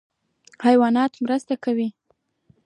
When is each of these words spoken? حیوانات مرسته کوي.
حیوانات 0.65 1.13
مرسته 1.23 1.53
کوي. 1.63 1.89